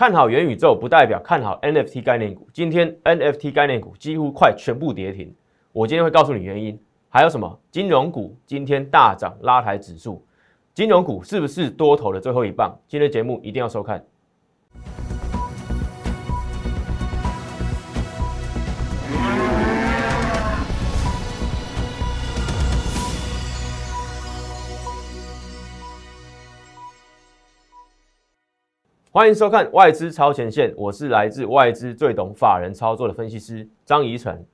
[0.00, 2.48] 看好元宇宙不代表看好 NFT 概念股。
[2.54, 5.30] 今天 NFT 概念股几乎快全部跌停，
[5.72, 6.80] 我今天会告诉你原因。
[7.10, 10.24] 还有什么金融股今天大涨拉抬指数，
[10.72, 12.74] 金融股是不是多头的最后一棒？
[12.88, 14.02] 今天节目一定要收看。
[29.12, 34.46] 欢迎收看外资超前线，我是来自外资最懂法人操作的分析师张怡晨。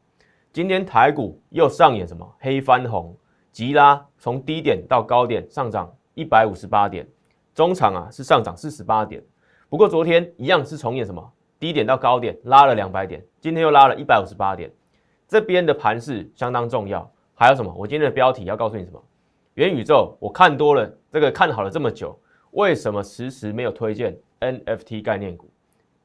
[0.50, 3.14] 今天台股又上演什么黑翻红，
[3.52, 7.06] 急拉从低点到高点上涨一百五十八点，
[7.54, 9.22] 中场啊是上涨四十八点。
[9.68, 11.22] 不过昨天一样是重演什么
[11.60, 14.72] 低点到高点拉了两百点，今天又拉了一百五十八点。
[15.28, 17.06] 这边的盘势相当重要。
[17.34, 17.70] 还有什么？
[17.76, 18.98] 我今天的标题要告诉你什么？
[19.52, 22.18] 元宇宙我看多了，这个看好了这么久，
[22.52, 25.48] 为什么迟迟没有推荐？NFT 概念股，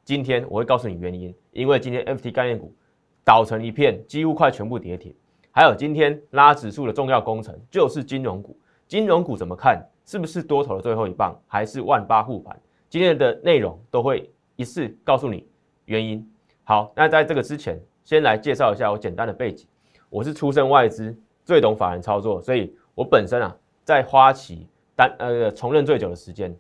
[0.04, 2.74] 今天我会告诉你原因，因为今天 NFT 概念股
[3.24, 5.14] 倒成一片，几乎快全部跌停。
[5.52, 8.58] 还有今天拉指数的重要工程就是金融股，
[8.88, 9.86] 金融股怎么看？
[10.06, 12.60] 是不是多头的最后一棒，还是万八护盘？
[12.90, 15.48] 今天的内容都会一次告诉你
[15.86, 16.28] 原因。
[16.64, 19.68] 好，那在这个之前，先来介绍一下我简单的背景。
[20.10, 26.54] 我是出身外资，最懂法人操作，所以我本身啊，在花旗担呃从任最久的时间。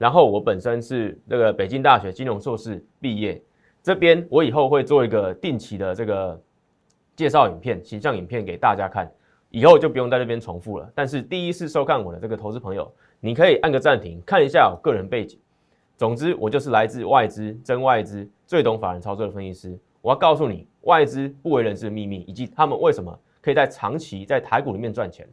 [0.00, 3.38] 然后我本身是那个北京大学金融硕士毕业，
[3.82, 6.40] 这边我以后会做一个定期的这个
[7.14, 9.12] 介绍影片、形象影片给大家看，
[9.50, 10.90] 以后就不用在这边重复了。
[10.94, 12.90] 但是第一次收看我的这个投资朋友，
[13.20, 15.38] 你可以按个暂停，看一下我个人背景。
[15.98, 19.78] 总之，我就是来自外资、真外资、最懂法人操作的分析师。
[20.00, 25.28] 我要告诉你外资不为人知的秘密，以及他们为什么可以在长期在台股里面赚钱。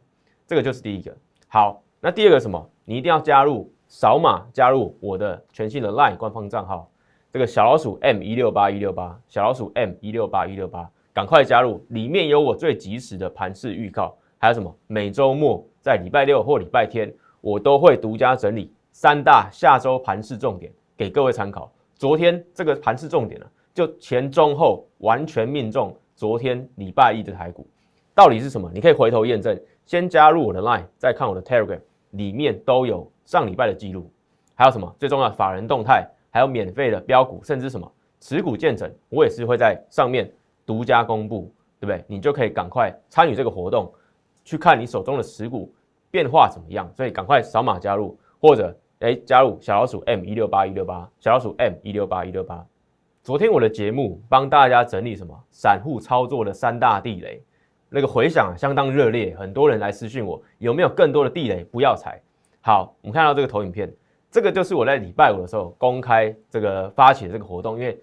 [0.46, 1.16] 这个就是第一个。
[1.46, 2.70] 好，那第二个什么？
[2.84, 3.72] 你一定要加入。
[3.88, 6.88] 扫码加入我的全新的 LINE 官方账号，
[7.32, 11.82] 这个小老鼠 M 一六八一六八，小老鼠 M 一六八一六八，赶快加入！
[11.88, 14.72] 里面有我最及时的盘势预告，还有什么？
[14.86, 21.72] 每周末在礼拜六或礼拜天，我都会独家整理三大下周盘势重点给各位参考。
[21.94, 25.96] 昨天这个盘势重点呢，就前中后完全命中。
[26.14, 27.66] 昨天礼拜一的台股
[28.14, 28.70] 到底是什么？
[28.74, 29.58] 你可以回头验证。
[29.86, 31.80] 先加入我的 LINE，再看我的 Telegram，
[32.10, 33.10] 里面都有。
[33.28, 34.10] 上礼拜的记录，
[34.54, 35.30] 还有什么最重要？
[35.30, 40.32] 法人动态，还有免费的标股，甚至什么持股见证，我也是会在上面
[40.64, 42.02] 独家公布，对不对？
[42.08, 43.92] 你就可以赶快参与这个活动，
[44.46, 45.70] 去看你手中的持股
[46.10, 46.90] 变化怎么样。
[46.94, 52.64] 所以赶快扫码加入，或者哎加入小老鼠 M 一六八一六八，小老鼠 M 一六八一六八。
[53.22, 57.44] 昨天我的节目帮大家整理什么散户操作的三大地雷，
[57.90, 62.18] 那个回响相当热烈，很多人来私讯我，有没有更多的地雷不要踩？
[62.68, 63.90] 好，我们看到这个投影片，
[64.30, 67.98] 这个就是我在礼拜五的时候公开这个发起的这个活动，因为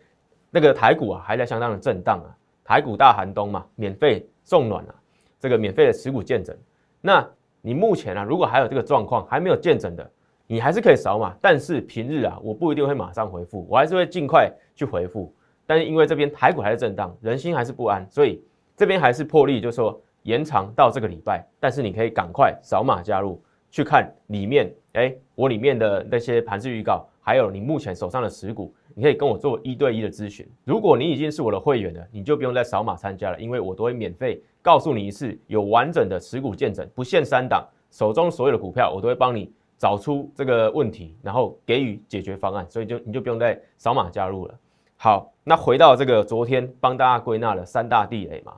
[0.50, 2.34] 那个台股啊还在相当的震荡啊，
[2.64, 4.96] 台股大寒冬嘛，免费送暖啊，
[5.40, 6.58] 这个免费的持股见证。
[7.00, 7.24] 那
[7.62, 10.12] 你目前啊，如果还有这个状况还没有见证的，
[10.48, 15.32] 你还是可以扫码，但是平日啊，我不一定会马上回复，我还是会尽快去回复。
[15.68, 18.44] 但是因为这边台股还是震荡，人心还是不安，所以
[18.76, 23.40] 这边还是破例，就是说延长到这个礼拜，但是你可以赶快扫码加入。
[23.76, 30.48] 去看里面，哎，我里面的那些盘势预告，还有你目前手上的持股，你可以跟我做一对一的咨询。
[30.64, 44.58] 如果你已经是我的会员了，你就不用再扫码参加了，因为我都会免费告诉你一次，有完整的持股见证，不限三档，手中所有的股票，我都会帮你找出这个问题，然后给予解决方案，所以就你就不用再扫码加入了。
[44.96, 48.54] 好，那回到这个昨天帮大家归纳了三大地雷嘛，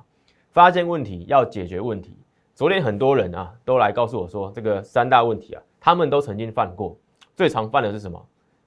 [0.51, 2.15] 发现问题要解决问题。
[2.57, 6.97] 昨天很多人啊都来告诉我说，这个三大问题啊，他们都曾经犯过。
[7.35, 8.19] 最常犯的是什么？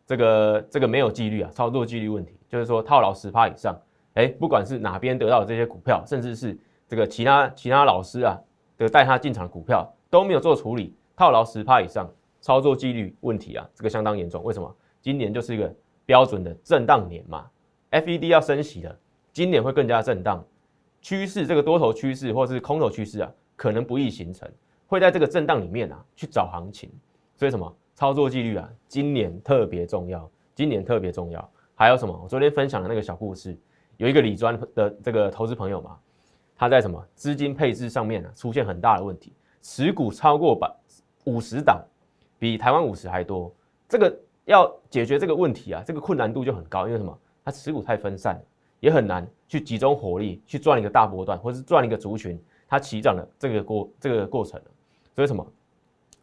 [0.06, 3.76] 这个这个没有纪律啊，操作纪律问题，就是说套牢十趴以上。
[4.14, 6.56] 哎，不管是哪边得到这些股票，甚至是
[6.86, 8.38] 这个其他其他老师啊
[8.78, 12.08] 的带他进场的股票都没有做处理，套牢十趴以上，
[12.40, 14.40] 操作纪律问题啊，这个相当严重。
[14.44, 14.72] 为什么？
[15.00, 15.74] 今年就是一个
[16.06, 17.44] 标准的震荡年嘛
[17.90, 18.96] ，FED 要升息了，
[19.32, 20.44] 今年会更加震荡，
[21.02, 23.32] 趋势这个多头趋势或是空头趋势啊。
[23.60, 24.50] 可能不易形成，
[24.86, 26.90] 会在这个震荡里面啊去找行情，
[27.36, 31.46] 所以什么操作纪律啊，今年特别重要，今年特别重要。
[31.74, 32.18] 还有什么？
[32.22, 33.54] 我昨天分享的那个小故事，
[33.98, 35.98] 有一个理专的这个投资朋友嘛，
[36.56, 40.74] 他在什么资金配置上面呢出现很大的问题，持股超过百
[41.24, 41.84] 五十档，
[42.38, 43.54] 比台湾五十还多。
[43.86, 47.14] 这个要解决这个问题啊，这个困难度就很高，因为什么？
[47.44, 48.42] 他持股太分散，
[48.80, 52.42] 也很难去集中火力去赚一个大波段，或是赚一个族群。
[52.70, 54.58] 它起涨的这个过这个过程
[55.16, 55.44] 所以什么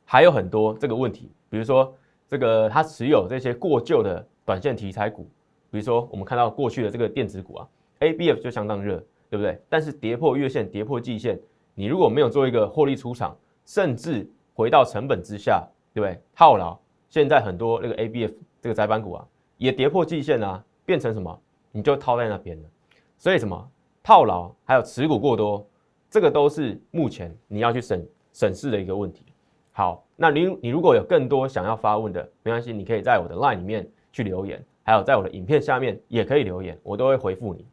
[0.05, 1.94] 还有很多这个问题，比如说
[2.29, 5.29] 这个他持有这些过旧的短线题材股，
[5.69, 7.67] 比如说我们看到过去的这个电子股啊
[7.99, 8.97] ，A B F 就相当热，
[9.29, 9.61] 对不对？
[9.67, 11.38] 但是跌破月线、跌破季线，
[11.75, 16.17] 你如果没有做一个获利出场，甚至回到成本之下，对不对？
[16.33, 16.79] 套牢，
[17.09, 19.27] 现在很多那个 A B F 这个窄板股啊，
[19.57, 21.38] 也跌破季线啊，变成什么？
[21.73, 22.69] 你就套在那边了。
[23.17, 23.69] 所以什么
[24.01, 25.67] 套牢，还有持股过多，
[26.09, 29.25] 这个都是目前你要去审审视的一个问题。
[29.71, 37.65] 好，那你你如果有更多想要发问的，没关系，你可以在我的 LINE 里面去留言，还有在我的影片下面也可以留言，我都会回复你。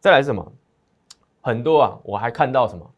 [0.00, 0.52] 再来是什么？
[1.40, 2.90] 很多啊，我还看到什么？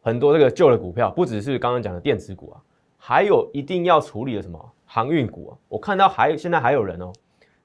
[0.00, 2.62] 很多这个旧的股票，不只是刚刚讲的电子股啊，
[2.96, 5.58] 还有一定要处理的什么航运股啊？
[5.68, 7.12] 我看到还现在还有人哦，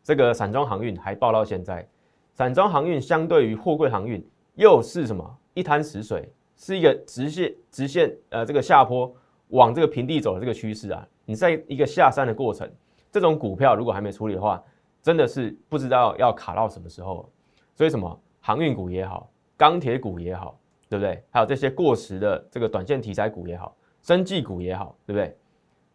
[0.03, 1.87] 这个散装航运还报到现在，
[2.33, 4.23] 散装航运相对于货柜航运
[4.55, 9.15] 又是什么一滩死水，是一个直线直线呃这个下坡。
[9.51, 12.69] 往这个平地走的这个趋势啊，你在一个下山的过程，
[13.09, 14.61] 这种股票如果还没处理的话，
[15.01, 17.31] 真的是不知道要卡到什么时候。
[17.73, 20.59] 所以什么航运股也好，钢铁股也好，
[20.89, 21.23] 对不对？
[21.29, 25.33] 还有这些过时的这个短线题材股也好，生技股也好，对不对？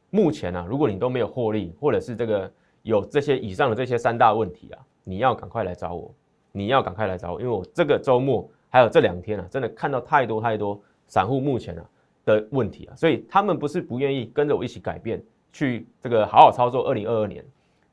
[0.08, 2.50] 目前呢，如果你都没有获利，或者是这个
[2.80, 6.10] 有这些以上的这些三大问题啊，你要赶快来找我，
[6.52, 11.84] 你要赶快来找我，因为我这个周末还有这两天啊，真的看到太多太多散户目前啊。
[12.24, 15.20] 的问题啊，所以他们不是不愿意跟着我一起改变，
[15.52, 16.88] 去这个好好操作。
[16.88, 17.44] 二零二二年，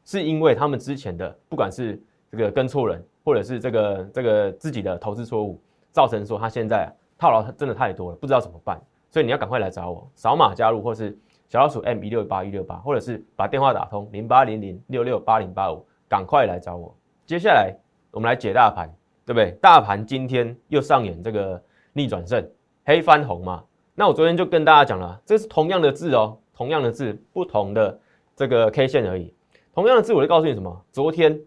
[0.06, 2.00] 是因为他们之前的不管是
[2.30, 5.60] 这个跟错人，或者是这个这个自己的投资错误，
[5.92, 8.80] 造成说他现在套牢真的太多了，不知道怎么办。
[9.10, 11.18] 所以你要赶快来找我，扫码加入，或是
[11.48, 16.96] 小老鼠 M 一六八一六八，或者是把电话打通零八零零六六八零八五，赶快来找我。
[17.26, 17.76] 接下来
[18.12, 18.88] 我们来解大盘，
[19.30, 19.52] 对不对？
[19.62, 21.62] 大盘今天又上演这个
[21.94, 22.44] 逆转胜，
[22.84, 23.64] 黑翻红嘛。
[23.94, 28.00] 那我昨天就跟大家讲了，这是同样的字哦，同样的字，不同的
[28.36, 29.31] 这个 K 线而已。
[29.72, 30.84] 同样的字，我就告诉你什么？
[30.92, 31.40] 昨天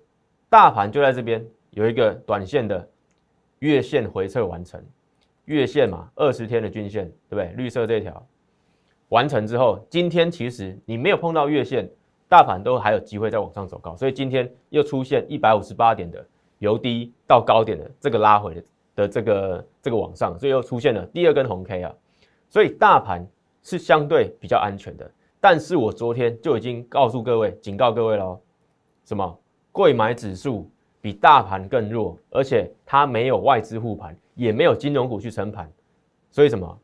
[0.48, 2.88] 大盘就在这边有一个短线的
[3.58, 4.80] 月线回撤完成，
[5.46, 7.52] 月线嘛，二十天的均线，对不对？
[7.56, 8.24] 绿色这条
[9.08, 11.90] 完成之后，今天其实你没有碰到月线，
[12.28, 16.24] 大盘都还有机会再往上走高，所以今天又出现一百五十八点的
[16.62, 18.64] 由低到高点的这个拉回的
[18.94, 21.92] 的这个这个往上，所以又出现了第二根红 K 啊。
[22.48, 23.26] 所以大盘
[23.64, 25.10] 是相对比较安全的，
[25.40, 28.40] 但是我昨天就已经告诉各位、警告各位了，
[29.04, 29.38] 什么？
[29.72, 30.70] 贵买指数
[31.00, 35.68] 比大盘更弱，而且它没有外资护盘，也没有金融股去撑盘，
[36.30, 36.78] 所以什么？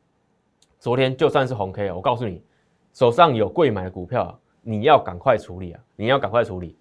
[0.80, 2.42] 昨天就算是红 K，啊我告诉你，
[2.94, 5.80] 手上有贵买的股票，你要赶快处理啊！
[5.94, 6.76] 你要赶快处理，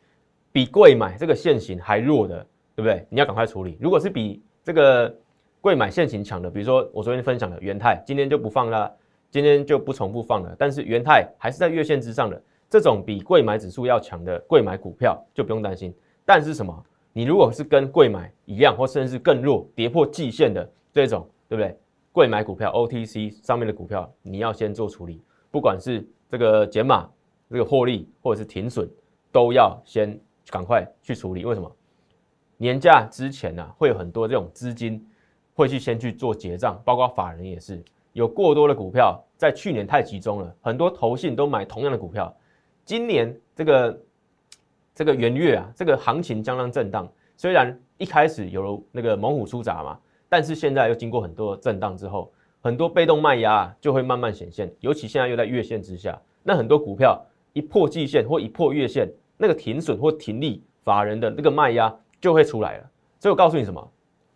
[0.52, 2.46] 比贵买这个现行还弱的，
[2.78, 3.06] 对不对？
[3.10, 3.78] 你要赶快处理。
[3.82, 5.14] 如果是比这个。
[5.60, 8.90] 贵买现行强的，比如说我昨天分享的元泰，今天就不放了，
[9.30, 10.56] 今天就不重复放了。
[10.58, 15.94] 但是元泰还是在月线之上的，这种比贵买指数要强的贵买股票就不用担心。
[16.24, 16.86] 但是什么？
[17.12, 21.76] 你如果是跟贵买一样，或甚至更弱，跌破季线的这种，对不对？
[22.14, 25.22] 贵买股票 OTC 上面的股票，你要先做处理，
[25.52, 27.10] 不管是这个减码、
[27.50, 28.90] 这个获利或者是停损，
[29.32, 30.18] 都要先
[30.50, 31.44] 赶快去处理。
[31.44, 31.70] 为什么？
[32.58, 35.06] 年假之前呢，会有很多这种资金。
[35.58, 37.84] 会去先去做结账，包括法人也是
[38.14, 42.32] 有过多的股票，在去年太集中了，很多投信都买同样的股票。
[42.86, 44.00] 今年这个
[44.94, 47.12] 这个元月啊，这个行情相当震荡。
[47.36, 50.00] 虽然一开始有那个猛虎出闸嘛，
[50.30, 54.72] 但是现在又经过很多震荡之后，很多被动卖压就会慢慢显现。
[54.80, 57.20] 尤其现在又在月线之下，那很多股票
[57.54, 62.90] 一破季线或一破月线，那个停损或停利，法人的那个卖压就会出来了。
[63.20, 63.92] 所以我告诉你什么？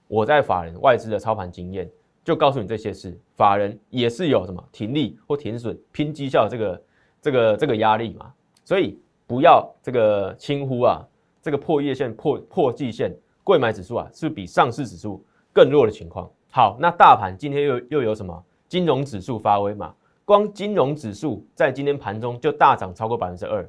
[0.08, 1.90] 我在法人外资的操盘经验，
[2.24, 3.18] 就告诉你这些事。
[3.38, 6.82] 法人也是有什么停利或停损、拼绩效这个、
[7.22, 8.34] 这个、这个压力嘛，
[8.66, 11.02] 所以不要这个轻忽啊，
[11.42, 15.24] 这个破月线、破破季线，贵买指数啊，是比上市指数
[15.54, 16.30] 更弱的情况。
[16.52, 19.96] 好，那大盘今天又又有什么金融指数发威嘛？
[20.26, 23.66] 光金融指数在今天盘中就大涨超过百分之二，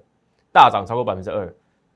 [0.52, 1.54] 大涨超过百分之二。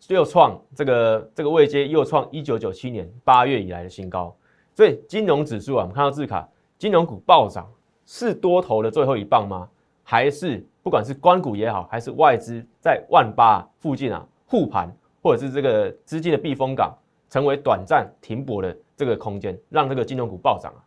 [0.09, 4.35] 又创这个这个位阶，又创一九九七年八月以来的新高。
[4.75, 6.49] 所以金融指数啊，我们看到字卡，
[6.79, 7.67] 金融股暴涨，
[8.05, 9.69] 是多头的最后一棒吗？
[10.03, 16.97] 还是不管是关股也好，还是外资在万八附近啊护盘，或者是这个资金的避风港，
[17.29, 20.81] 成为短暂停泊的这个空间，让这个金融股暴涨啊，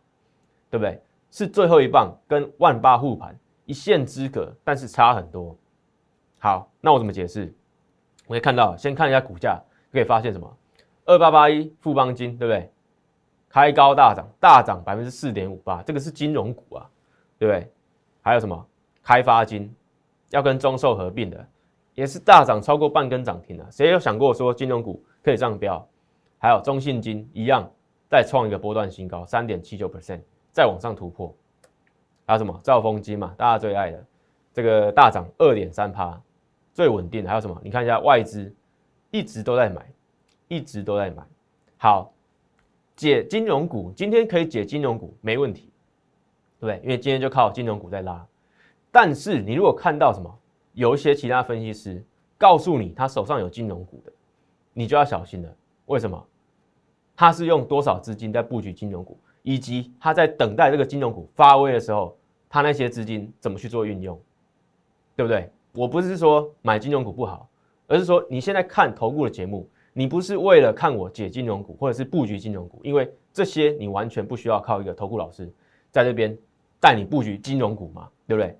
[0.70, 1.00] 对不对？
[1.32, 5.56] 是最后一棒跟万八护盘一线之隔，但是差很多。
[6.38, 7.52] 好，那我怎么解释？
[8.30, 9.60] 我可以看到，先看一下股价，
[9.90, 10.48] 可以发现什么？
[11.04, 12.70] 二八八一富邦金，对不对？
[13.48, 16.88] 开高大涨，大涨百分之四点五八，这个是金融股啊，
[17.40, 17.68] 对不对？
[18.22, 18.64] 还有什么？
[19.02, 19.74] 开发金
[20.28, 21.44] 要跟中寿合并的，
[21.96, 23.66] 也是大涨超过半根涨停了。
[23.68, 25.84] 谁有想过说金融股可以这样飙？
[26.38, 27.68] 还有中信金一样
[28.08, 30.20] 再创一个波段新高，三点七九 percent
[30.52, 31.34] 再往上突破。
[32.26, 34.04] 还有什么兆丰金嘛，大家最爱的
[34.52, 36.16] 这个大涨二点三趴，
[36.72, 37.28] 最稳定的。
[37.28, 37.60] 还有什么？
[37.64, 38.52] 你看一下外资
[39.10, 39.84] 一直都在买，
[40.48, 41.22] 一直都在买。
[41.76, 42.12] 好，
[42.96, 45.70] 解金融股今天可以解金融股没问题，
[46.58, 46.80] 对不对？
[46.82, 48.26] 因为今天就靠金融股在拉。
[48.90, 50.38] 但是你如果看到什么，
[50.72, 52.04] 有一些其他分析师
[52.36, 54.12] 告诉你他手上有金融股的，
[54.72, 55.56] 你就要小心了。
[55.86, 56.26] 为什么？
[57.16, 62.16] 他是用多少资金在布局金融股，以及他在等待这个金融股发威的时候，
[62.48, 64.18] 他那些资金怎么去做运用，
[65.16, 65.50] 对不对？
[65.72, 67.48] 我不是说买金融股不好，
[67.86, 75.52] 而是说你现在看投顾的节目，你不是为了看我解金融股或者是布局金融股，因为这些你完全不需要靠一个投顾老师
[75.90, 76.36] 在这边
[76.80, 78.56] 带你布局金融股嘛，对不对？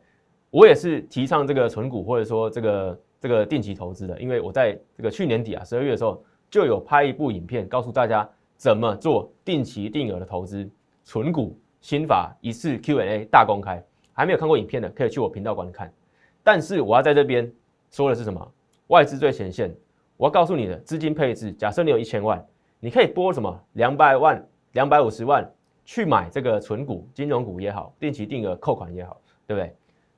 [0.51, 10.69] 我也是提倡这个存股或者说这个这个定期投资的，因为我在这个去年底啊十二月的时候就有拍一部影片，告诉大家怎么做定期定额的投资
[11.05, 15.93] 存股心法一次 Q&A 大公开，还没有看过影片的可以去我频道观看。
[16.43, 17.51] 但是我要在这边
[17.91, 18.53] 说的是什么？
[18.89, 19.75] 外资最前线，
[20.17, 22.45] 我要告诉你的资金配置，假设你有一千万，
[22.79, 25.49] 你可以拨什么两百万、两百五十万
[25.85, 29.75] 去买这个存股、金融股也好，定期定额扣款也好，对不对？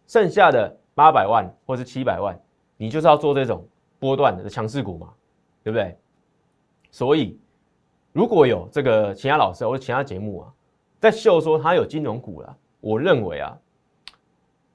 [0.06, 2.38] 剩下的八百万或是七百万，
[2.76, 3.66] 你就是要做这种
[3.98, 5.12] 波段的强势股嘛，
[5.62, 5.96] 对不对？
[6.90, 7.38] 所以
[8.12, 10.52] 如果有这个其他老师或者其他节目啊，
[11.00, 13.58] 在秀说他有金融股了，我认为啊，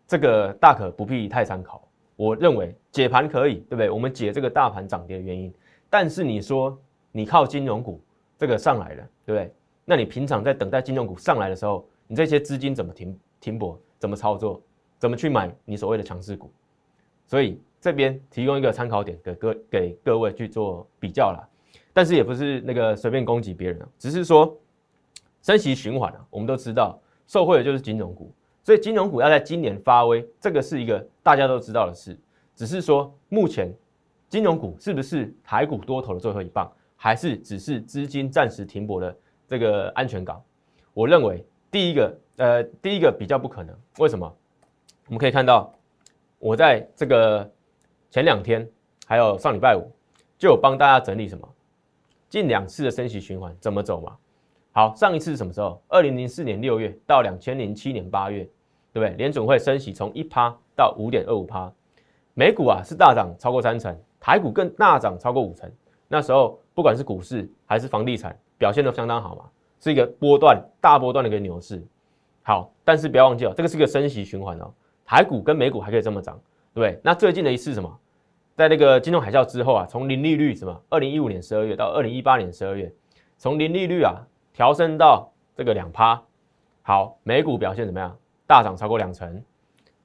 [0.07, 1.87] 这个大可不必太参考。
[2.15, 3.89] 我认为解盘可以，对不对？
[3.89, 5.53] 我们解这个大盘涨跌的原因，
[5.89, 6.75] 但是你说
[7.11, 8.01] 你靠金融股
[8.37, 9.53] 这个上来了，对不对？
[9.85, 13.79] 那你平常在等待金融股上来的时候，你这些资金怎么停停泊？
[13.99, 14.61] 怎么操作？
[14.97, 16.51] 怎么去买你所谓的强势股？
[17.27, 21.47] 所以这边提供一个参考点给各给各位去做比较啦。
[21.93, 24.57] 但是也不是那个随便攻击别人啊，只是说
[25.41, 28.31] 升息循环啊，我们都知道受惠的就是金融股，
[28.67, 32.19] 所以金融股要在今年发威，这个是一个大家都知道的事。
[32.53, 33.73] 只是说目前
[34.27, 40.43] 金融股是不是台股多头的最后一棒，还是只是资金暂时停泊的这个安全港？
[40.93, 44.29] 我认为第一个呃第一个比较不可能，为什么？
[45.05, 45.73] 我们可以看到，
[46.37, 47.49] 我在这个
[48.11, 48.69] 前两天，
[49.05, 49.89] 还有上礼拜五，
[50.37, 51.47] 就有帮大家整理什么
[52.27, 54.17] 近两次的升息循环怎么走嘛。
[54.73, 55.81] 好，上一次是什么时候？
[55.87, 58.45] 二零零四年六月到两千零七年八月，
[58.97, 59.15] 对不对？
[59.15, 61.71] 联准会升息从一趴到五点二五趴，
[62.33, 65.71] 美股啊是大涨超过三成，台股更大涨超过五成。
[66.07, 69.43] 那时候不管是股市还是房地产表现都相当好嘛，
[69.79, 71.85] 是一个波段大波段的一个牛市。
[72.41, 74.73] 好，但是不要忘记哦，这个是个升息循环哦。
[75.05, 76.39] 台股跟美股还可以这么涨，
[76.73, 76.99] 对不对？
[77.03, 77.99] 那最近的一次什么，
[78.55, 82.91] 在那个金融海啸之后啊，从零利率什么，二零一五年十二月到二零一八年十二月，
[83.37, 86.21] 从零利率啊调升到这个两趴。
[86.83, 88.17] 好，美股表现怎么样？
[88.47, 89.43] 大涨超过两成，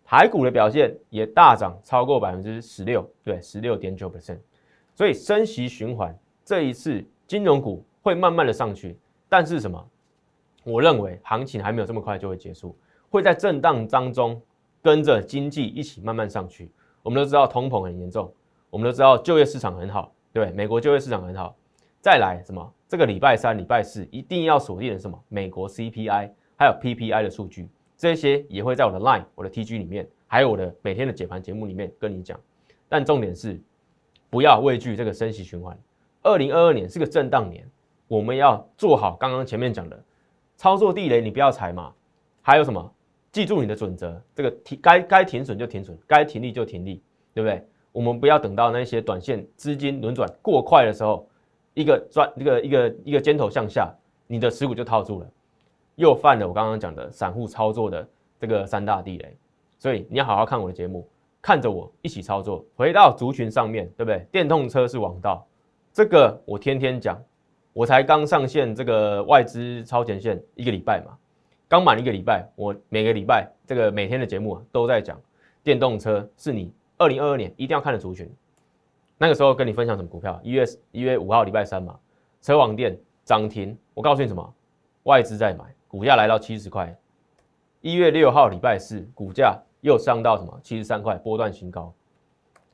[0.04, 4.38] 台股的表现也大涨超过百分之十六，对，十六点九 percent。
[4.94, 9.88] 所以升息循环这一次金融股会慢慢的上去，但是什么？
[10.64, 12.76] 我认为行情还没有这么快就会结束，
[13.08, 14.38] 会在震荡当中。
[14.84, 16.68] 跟着经济一起慢慢上去，
[17.04, 18.34] 我们都知道通膨很严重，
[18.68, 21.54] 我们都知道就业市场很好，对美国就业市场很好。
[22.00, 22.75] 再来什么？
[22.88, 25.16] 这个礼拜三、礼拜四一定要锁定的什么？
[25.28, 27.68] 美国 CPI 还有 PPI 的数据，
[28.02, 32.37] 这些也会在我的 Line、我的 TG 里面，还有我的每天的解盘节目里面跟你讲。
[32.88, 33.61] 但重点是，
[34.28, 35.78] 不要畏惧这个升息循环。
[36.21, 37.64] 二零二二年是个震荡年，
[38.09, 39.97] 我们要做好刚刚前面讲的
[40.56, 41.94] 操作地雷，你不要踩嘛。
[42.40, 42.92] 还有什么？
[43.30, 47.00] 记住你的准则，这个停该该停损就停损，该停利就停利，
[47.32, 47.64] 对不对？
[47.92, 51.25] 我们不要等到那些短线资金轮转过快的时候，
[51.75, 53.94] 一个转一个一个一个尖头向下，
[54.26, 55.30] 你的持股就套住了，
[55.96, 58.08] 又犯了我刚刚讲的散户操作的
[58.38, 59.37] 这个三大地雷。
[59.78, 61.08] 所以你要好好看我的节目，
[61.40, 62.64] 看着我一起操作。
[62.76, 64.26] 回到族群上面对不对？
[64.30, 65.46] 电动车是王道，
[65.92, 67.20] 这个我天天讲，
[67.72, 71.16] 我才刚上线这个外资超前线一个礼拜嘛。
[71.68, 75.20] 刚满一个礼拜，我每个礼拜这个每天的节目啊都在讲
[75.64, 78.30] 电动车是你二零二二年一定要看的族群。
[79.18, 80.38] 那个时候跟你分享什么股票？
[80.42, 81.99] 一月一月五号礼拜三嘛，
[82.40, 83.76] 车网电涨停。
[83.94, 84.54] 我告诉你什么？
[85.04, 86.96] 外资在买，股价来到七十块。
[87.82, 90.58] 一月六号礼拜四，股价又上到什么？
[90.62, 91.92] 七十三块，波段新高。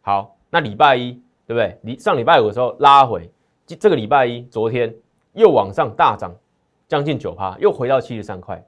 [0.02, 1.76] 好，那礼拜一对不对？
[1.82, 3.28] 礼上礼拜五的时候拉回，
[3.66, 4.94] 这这个礼拜一昨天
[5.32, 6.32] 又往上大涨
[6.86, 8.64] 将近九趴，又回到七十三块。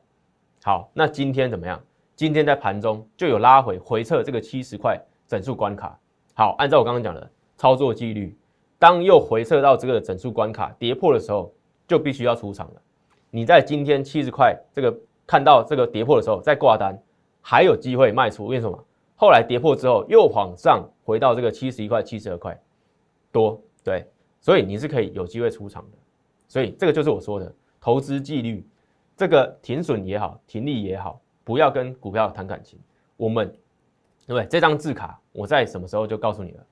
[0.64, 1.80] 好，那今天怎么样？
[2.16, 5.97] 今天在盘中就有拉回回撤这个七十块整数关卡，
[6.35, 8.37] 好，按照我刚刚讲的操作纪律，
[8.80, 11.52] 当又回撤到这个整数关卡跌破的时候，
[11.87, 12.83] 就必须要出场了。
[13.31, 14.95] 你在今天七十块这个
[15.27, 17.01] 看到这个跌破的时候再挂单，
[17.41, 18.47] 还有机会卖出。
[18.47, 18.85] 为什么？
[19.17, 22.59] 后来跌破之后又往上回到这个七十一块、七十二块
[23.31, 24.07] 多，对，
[24.41, 25.99] 所以你是可以有机会出场的。
[26.49, 28.67] 所以这个就是我说的投资纪律，
[29.17, 32.79] 这个停损也好，停利也好，不要跟股票谈感情。
[33.17, 33.47] 我们
[34.27, 34.47] 对不对？
[34.47, 36.67] 这张字卡我在什么时候就告诉你了？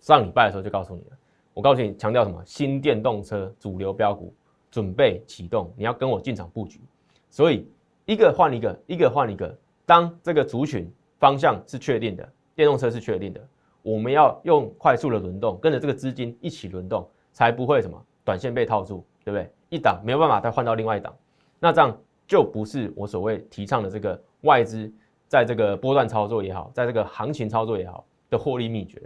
[0.00, 1.16] 上礼拜的时候就告诉你了。
[1.52, 2.42] 我告诉你，强调什么？
[2.46, 4.32] 新电动车主流标股
[4.70, 6.80] 准备启动，你要跟我进场布局。
[7.28, 7.66] 所以
[8.06, 9.56] 一个换一个，一个换一个。
[9.86, 13.40] 当这个族群方向是确定的，电动车是确定的，
[13.82, 19.04] 我们要用快速的轮动，跟着这个资金一起轮动，才不会什么短线被套住。
[19.22, 19.52] 对不对？
[19.68, 21.14] 一档没有办法再换到另外一档，
[21.58, 21.94] 那这样
[22.26, 24.90] 就不是我所谓提倡的这个外资
[25.28, 28.98] 在这个波段操作也好，在这个行情操作也好的获利秘诀。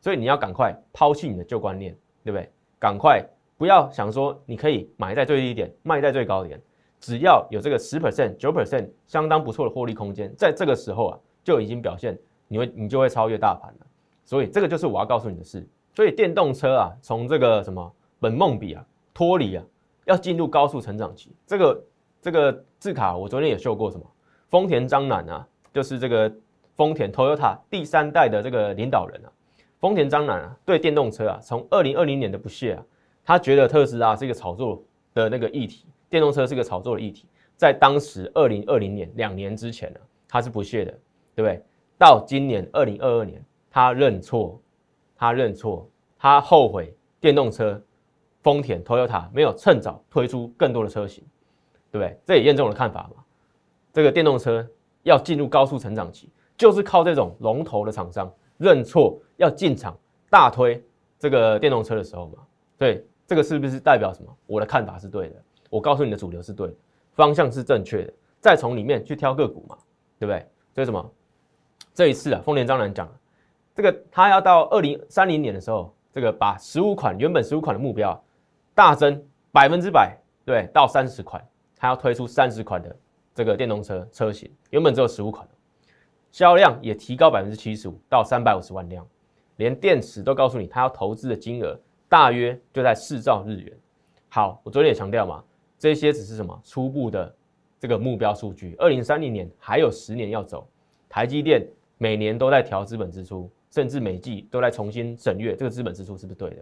[0.00, 1.92] 所以你要赶快抛弃你的旧观念，
[2.22, 2.48] 对不对？
[2.78, 3.20] 赶快
[3.56, 6.60] 不要想说你可以买在最低点，卖在最高点，
[7.00, 13.86] 只要有这个十 percent、九 percent 相当不错的获利空间，在这个时候啊就已经表现你会你就会超越大盘了。
[14.24, 15.66] 所以这个就是我要告诉你的事。
[15.94, 18.84] 所以电动车啊，从这个什么本梦比啊。
[19.14, 19.64] 脱离啊，
[20.04, 21.34] 要进入高速成长期。
[21.46, 21.84] 这个
[22.20, 24.04] 这个字卡，我昨天也秀过什么？
[24.50, 26.30] 丰田章男啊，就是这个
[26.74, 29.32] 丰田 Toyota 第三代的这个领导人啊。
[29.80, 32.84] 丰田章男啊，对电动车啊，从二零二零年的不屑啊，
[33.26, 37.26] 他觉得特斯拉是一个炒作的那个议题，电动车是一个炒作的议题。
[37.56, 40.92] 在当时二零二零年两年之前呢，他是不屑的，
[41.34, 41.62] 对不对？
[41.98, 44.60] 到今年二零二二年，他认错，
[45.16, 47.82] 他认错，他后悔电动车。
[48.42, 51.24] 丰田、Toyota 没有趁早推出更多的车型，
[51.90, 52.16] 对不对？
[52.24, 53.24] 这也验证我的看法嘛。
[53.92, 54.64] 这个电动车
[55.02, 59.98] 要进入高速成长期，就是靠这种龙头的厂商认错要进场
[60.30, 60.80] 大推
[61.18, 62.38] 这个电动车的时候嘛。
[62.78, 64.36] 对，这个是不是代表什么？
[64.46, 65.36] 我的看法是对的，
[65.70, 66.74] 我告诉你的主流是对的，
[67.14, 69.76] 方向是正确的，再从里面去挑个股嘛，
[70.18, 70.46] 对不对？
[70.74, 71.12] 所以什么？
[71.94, 73.10] 这一次啊，丰田章男讲，
[73.74, 78.22] 这个他要到二零三零年的时候，这个把十五款原本十五款的目标。
[78.74, 81.42] 大增百分之百，对，到三十款，
[81.74, 82.94] 他要推出三十款的
[83.34, 85.48] 这个电动车车型，原本只有十五款，
[86.30, 89.08] 销量也提高百分之七十五到三百五十万辆，
[89.56, 93.72] 连电池都告诉你，他要投资的金额大约就在四兆日元。
[94.28, 95.42] 好，我昨天也强调嘛，
[95.78, 97.34] 这些只是什么初步的
[97.78, 100.66] 这个目标数据，二零三零年还有十年要走，
[101.08, 101.66] 台积电
[101.98, 106.56] 每年都在调资本支出，甚至每季都在重新审阅这个资本支出是不是对的，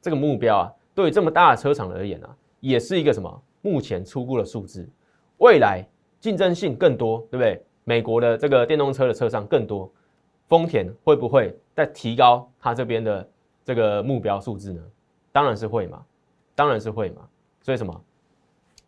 [0.00, 0.72] 这个目标啊。
[0.94, 3.42] 对于这么大的车厂而言啊，也是一个什么？
[3.60, 4.88] 目前初步的数字，
[5.38, 5.84] 未来
[6.20, 7.62] 竞争性更多，对不对？
[7.84, 9.90] 美国的这个电动车的车商更多，
[10.46, 13.28] 丰田会不会再提高它这边的
[13.68, 14.82] 这个目标数字呢？
[15.30, 16.02] 当然是会嘛，
[16.54, 17.28] 当然是会嘛。
[17.60, 18.02] 所以什么？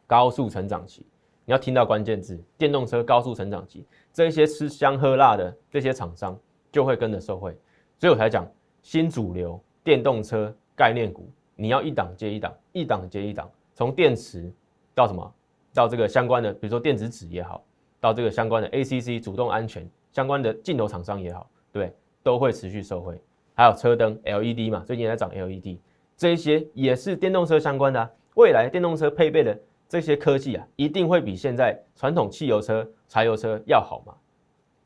[0.06, 1.04] 高速成长期，
[1.44, 6.34] 你要听到关键字：电动车高速成长期，这些吃香喝辣的这些厂商
[6.72, 7.54] 就会跟着受惠。
[7.98, 11.30] 所以我才讲新主流电动车概念股。
[11.56, 14.50] 你要一档接一档，一档接一档，从电池
[14.94, 15.30] 到什么，
[15.74, 17.62] 到这个相关的，比如说电子纸也好，
[18.00, 23.20] 到这个相关的 ACC 主动安全相关的镜头厂商也好，对，都会持续受惠。
[23.60, 25.76] 还有车灯 LED 嘛，最近在涨 LED，
[26.16, 28.10] 这些也是电动车相关的啊。
[28.36, 34.14] 未来电动车配备的这些科技啊，一定会比现在传统汽油车、柴油车要好嘛。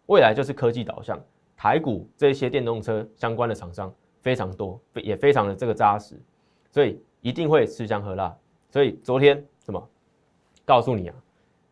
[0.06, 1.16] 未来就是科技导向，
[1.56, 6.20] 台股这些电动车相关的厂商非常多，也非常的这个扎实。
[6.72, 8.36] 所以一定会吃香喝辣。
[8.70, 9.88] 所以昨天什么
[10.64, 11.14] 告诉你啊？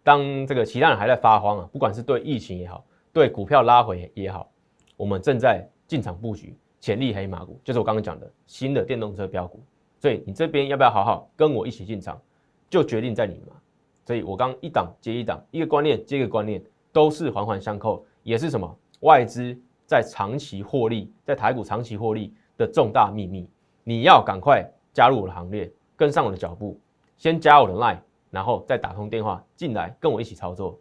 [0.04, 4.48] 当这个其他人还在发慌啊，不管是对疫情也好，对股票拉回也好，
[4.96, 9.58] 我们正在进场布局潜力黑马股，就是我刚刚讲的新的电动车标股。
[9.98, 12.20] 所以你这边要不要好好跟我一起进场，
[12.68, 13.56] 就决定在你嘛。
[14.04, 23.48] 所以我刚一档接一档，一个观念接一个观念，都是环环相扣，也是什么外资在长期获利，在台股长期获利的重大秘密。
[23.82, 24.70] 你要赶快。
[24.94, 26.78] 加入我的行列，跟上我的脚步，
[27.16, 27.96] 先加我的 line，
[28.30, 30.78] 然后再打通电话进来跟我一起操作。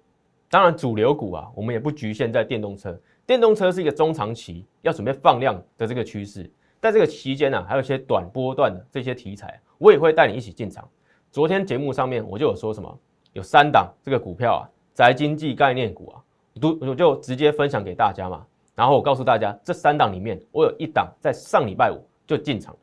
[0.50, 3.00] 当然，主流股啊，我们也不局限在电动车，
[3.32, 6.52] 电动车是一个中长期要准备放量的这个趋势。
[6.82, 10.86] 在这个期间呢，还有一些短波段的这些题材，我也会带你一起进场。
[11.32, 13.00] 昨天节目上面我就有说什么，
[13.32, 16.20] 有三档这个股票啊，宅经济概念股啊，
[16.60, 18.46] 都我就直接分享给大家嘛。
[18.76, 22.76] 然后我告诉大家，这三档里面，我有一档在上礼拜五就进场。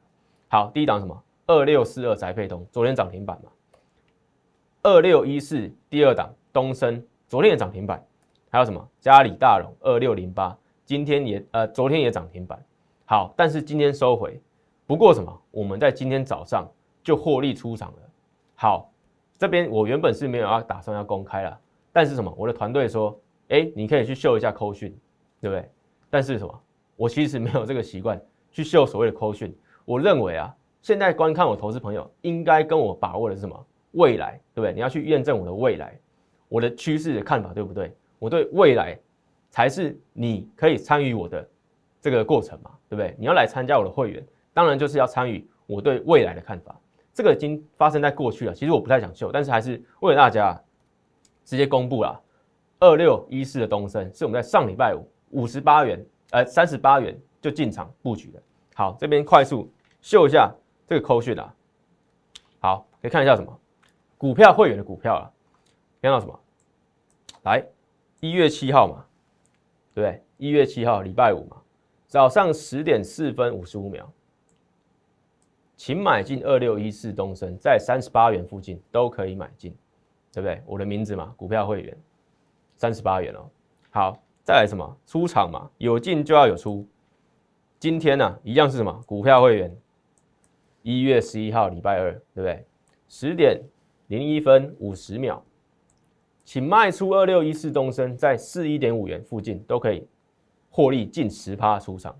[0.49, 1.23] 好，第一档什么？
[1.47, 3.51] 二六四二宅配通，昨天涨停板嘛。
[4.83, 8.03] 二六一四第二档东升，昨天也涨停板。
[8.51, 8.89] 还有什么？
[9.01, 12.59] 嘉里大荣二六零八，今天也呃昨天也涨停板。
[13.05, 14.41] 好，但是今天收回，
[14.87, 15.43] 不过什么？
[15.51, 16.67] 我们在今天早上
[17.03, 17.99] 就获利出场了。
[18.55, 18.91] 好，
[19.37, 21.61] 这边我原本是没有要打算要公开了，
[21.93, 22.33] 但是什么？
[22.37, 24.97] 我的团队说，哎，你可以去秀一下扣讯，
[25.41, 25.71] 对不对？
[26.09, 26.61] 但是什么？
[26.97, 29.55] 我其实没有这个习惯去秀所谓的扣讯。
[29.85, 33.67] 我认为啊，现在观看我投资朋友应该跟我把握的是什么？
[33.93, 34.73] 未来，对不对？
[34.73, 35.99] 你要去验证我的未来，
[36.49, 37.95] 我的趋势的看法对不对？
[38.19, 38.99] 我对未来
[39.51, 41.49] 才是你可以参与我的。
[42.01, 43.13] 这个过程嘛，对不对？
[43.19, 46.81] 你要来参加我的会员，当然就是要参与我对未来的看法。
[47.13, 50.59] 这个已经发生在过去了，其实我不太想秀，但是还是为了大家
[51.45, 52.23] 直接公布了。
[52.79, 58.41] 二六一四的东升是我们在上礼拜五五十八元，呃三十八元就进场布局的。
[58.77, 59.69] 好，这边快速
[60.01, 60.55] 秀一下
[60.87, 61.53] 这个扣讯啊。
[62.61, 63.61] 好，可以看一下什么
[64.17, 65.27] 股票会员的股票啊？
[66.01, 66.41] 看到什么？
[67.43, 67.67] 来，
[68.21, 69.05] 一月七号嘛，
[69.95, 70.23] 对不对？
[70.39, 71.57] 一月七号礼拜五嘛。
[72.07, 74.11] 早上十点四分五十五秒，
[75.77, 79.77] 请买进二六一四东升，在三十八元附近都可以买进，
[80.33, 80.63] 对不对？
[80.67, 81.97] 我的名字嘛，股票会员，
[82.77, 83.49] 三十八元哦。
[83.91, 84.97] 好，再来什么？
[85.07, 86.87] 出场嘛，有进就要有出。
[87.79, 89.03] 今天呢，一样是什么？
[89.07, 89.77] 股票会员，
[90.83, 92.65] 一月十一号礼拜二，对不对？
[93.07, 93.63] 十点
[94.07, 95.45] 零一分五十秒，
[96.49, 100.09] 请卖出二六一四东升，在四一点五元附近都可以。
[100.71, 102.19] 获利近十趴出场，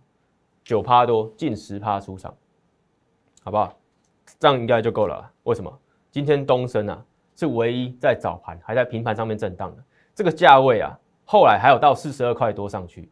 [0.63, 2.37] 九趴多，近十趴出场，
[3.43, 3.75] 好不好？
[4.39, 5.33] 这样应该就够了。
[5.45, 5.81] 为什么？
[6.11, 7.03] 今天东升啊
[7.37, 9.83] 是唯一在早盘还在平盘上面震荡的，
[10.15, 13.09] 这个价位啊，后来还有到四十二块多上去。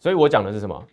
[0.00, 0.84] 所以我讲的是什么？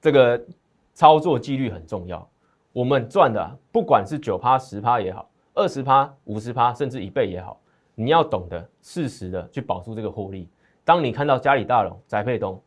[0.00, 0.44] 这个
[0.92, 2.28] 操作纪律很重要。
[2.72, 7.60] 我们赚的不管是九趴、十趴也好，二十趴、五十趴，甚至一倍也好，
[7.94, 10.48] 你要懂得适时的去保住这个获利。
[10.84, 12.60] 当你看到嘉里大龙、宅配东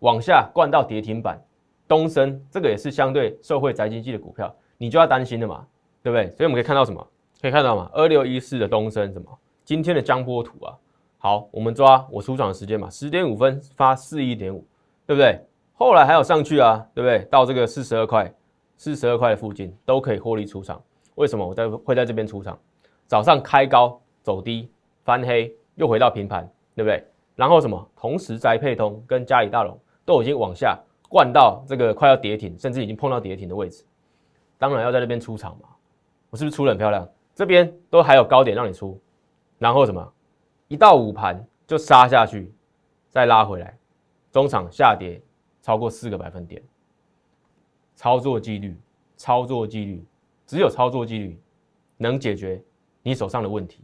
[0.00, 1.42] 往下灌到跌停板，
[1.86, 5.66] 东升这个也是相对受惠宅经济的股票，你就要担心的嘛，
[6.02, 6.30] 对不对？
[6.30, 7.06] 所以我们可以看到什么？
[7.40, 9.38] 可以看到嘛，二六一四的东升什么？
[9.64, 10.74] 今天的江波图啊，
[11.18, 14.64] 好，我们抓我出场的时间嘛，十点五分发四一点五，
[15.06, 15.38] 对不对？
[15.74, 17.28] 后来还有上去啊，对不对？
[17.30, 18.32] 到这个四十二块、
[18.76, 20.82] 四十二块的附近都可以获利出场。
[21.16, 22.58] 为什么我在会在这边出场？
[23.06, 24.70] 早上开高走低
[25.04, 27.04] 翻黑，又回到平盘，对不对？
[27.36, 27.88] 然后什么？
[27.96, 30.78] 同时宅配通跟嘉里大龙都已经往下
[31.08, 33.84] 灌到这个快要跌停，甚至已经碰到跌停的位置。
[34.58, 35.68] 当然要在那边出场嘛。
[36.30, 37.08] 我是不是出的很漂亮？
[37.34, 39.00] 这边都还有高点让你出，
[39.58, 40.12] 然后什么？
[40.66, 42.52] 一到午盘就杀下去，
[43.08, 43.78] 再拉回来，
[44.32, 45.22] 中场下跌
[45.62, 46.62] 超过四个百分点。
[47.94, 48.76] 操作纪律，
[49.16, 50.04] 操作纪律，
[50.46, 51.40] 只有操作纪律
[51.96, 52.62] 能解决
[53.02, 53.82] 你手上的问题，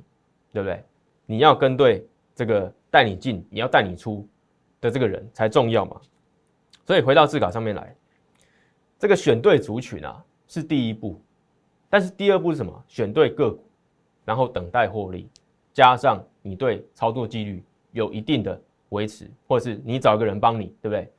[0.54, 0.82] 对不对？
[1.26, 2.72] 你要跟对这个。
[2.94, 4.24] 带你进，你要带你出
[4.80, 6.00] 的这个人才重要嘛。
[6.86, 7.92] 所以回到字稿上面来，
[9.00, 11.20] 这个选对族群啊是第一步，
[11.90, 12.84] 但是第二步是什么？
[12.86, 13.64] 选对个股，
[14.24, 15.28] 然后等待获利，
[15.72, 21.10] 加上你对操作纪律有一定的维持，或者是你找一个人帮你，对不对？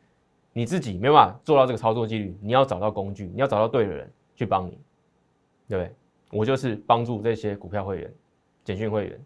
[0.54, 4.80] 你自己没办法做到这个操作纪律，你要找到工具，你要找到对的人去帮你，
[5.68, 5.94] 对不对？
[6.32, 8.14] 我就是帮助这些股票会员、
[8.66, 9.26] 简讯会员。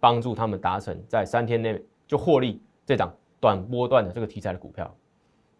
[0.00, 4.94] 帮助他们达成在三天内就获利这档短波段的这个题材的股票。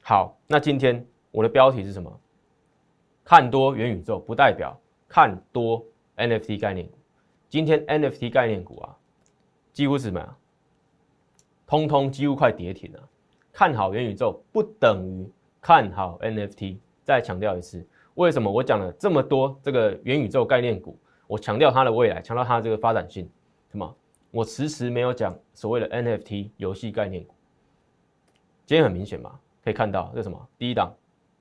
[0.02, 2.20] 好，那今天我的标题是什么？
[3.24, 5.82] 看多元宇宙不代表看多
[6.18, 6.92] NFT 概念股。
[7.48, 8.94] 今天 NFT 概念股啊，
[9.72, 10.36] 几乎是什么呀？
[11.66, 13.08] 通通几乎快跌停了。
[13.50, 15.26] 看好元宇宙不等于
[15.58, 16.76] 看好 NFT。
[17.02, 20.98] 再强调一次，为什么我讲了这么多这个元宇宙概念股？
[21.26, 23.28] 我强调它的未来，强调它的这个发展性，
[23.70, 23.96] 什么？
[24.30, 27.34] 我迟迟没有讲所谓的 NFT 游戏概念股，
[28.66, 30.92] 今天很明显嘛，可以看到这什么第一档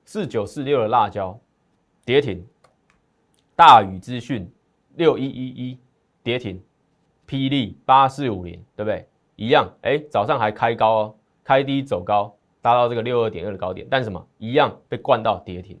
[0.04, 1.36] 四九四六的辣椒
[2.04, 2.46] 跌停，
[3.56, 4.48] 大宇资讯
[4.94, 5.78] 六一一一
[6.22, 6.62] 跌停，
[7.26, 9.06] 霹雳八四五零对不对？
[9.36, 15.76] 一样哎，早上还开高哦，开低走高，达到这个六二点二的高点，但什么一样被灌到跌停，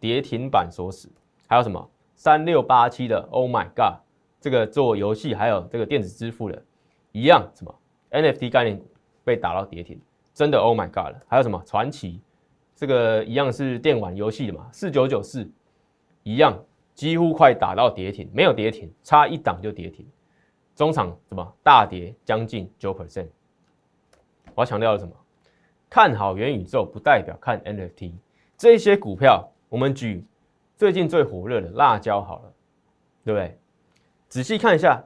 [0.00, 1.08] 跌停板锁死。
[1.46, 1.88] 还有什么
[2.20, 3.94] 三六八七的 Oh my God！
[4.42, 6.62] 这个做游戏还有这个电子支付的，
[7.12, 7.74] 一样什么
[8.10, 8.86] NFT 概念股
[9.24, 9.98] 被打到跌停，
[10.34, 11.22] 真的 Oh my God 了。
[11.26, 12.20] 还有什么传奇，
[12.76, 15.50] 这个一样是电玩游戏的嘛，四九九四
[16.22, 16.62] 一样
[16.94, 20.06] 几乎快打到跌停，没有跌停，差一档就跌停，
[20.76, 23.28] 中场什么大跌将近九 percent。
[24.54, 25.12] 我要强调的什么？
[25.88, 28.12] 看好元宇宙不代表看 NFT，
[28.58, 30.22] 这些股票我们举
[30.80, 32.54] 最近最火热的辣椒好了，
[33.22, 33.54] 对不对？
[34.30, 35.04] 仔细看一下，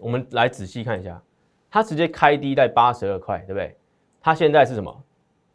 [0.00, 1.22] 我们来仔细看一下，
[1.70, 3.76] 它直接开低在八十二块，对不对？
[4.20, 5.04] 它现在是什么？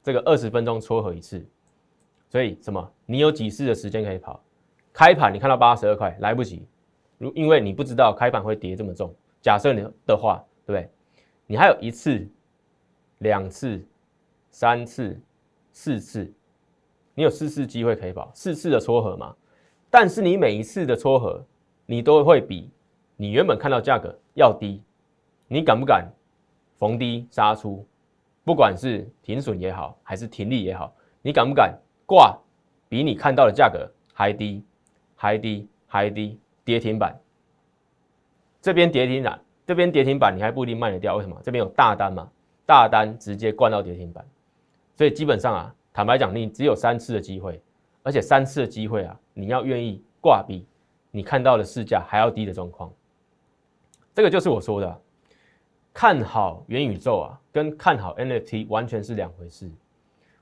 [0.02, 1.46] 这个二十分钟撮合一次，
[2.30, 2.94] 所以什么？
[3.06, 4.42] 你有几次的时间可以跑？
[4.94, 6.66] 开盘你看到八十二块来不及，
[7.18, 9.14] 如因为你不知道开盘会跌这么重。
[9.42, 10.90] 假设你的话，对不对？
[11.46, 12.26] 你还有一次、
[13.18, 13.86] 两次、
[14.50, 15.20] 三次、
[15.74, 16.32] 四次，
[17.16, 19.36] 你有四次机会可以跑，四次的撮合嘛？
[19.90, 21.46] 但是你每一次的撮合，
[21.86, 22.72] 你都会比
[23.16, 24.82] 你原本看到价格要低，
[25.48, 26.12] 你敢不敢
[26.78, 27.86] 逢低杀出？
[28.44, 32.38] 不管是停损也好，还是停利也好，你敢不敢挂
[32.90, 34.64] 比你看到的价格还低、
[35.16, 37.18] 还低、还低跌停板？
[38.62, 41.16] 这边跌停板，这边跌停板，你还不一定卖得掉。
[41.16, 41.40] 为什么？
[41.44, 42.30] 这边有大单嘛？
[42.66, 44.26] 大单直接灌到跌停板，
[44.96, 47.62] 所以基本上啊，坦白讲，你只有三次的机会，
[48.02, 50.66] 而且三次的机会啊，你要愿意挂比
[51.12, 52.92] 你看到的市价还要低的状况，
[54.14, 55.02] 这个就是我说的，
[55.94, 59.72] 看好元宇宙啊，跟看好 NFT 完全是两回事。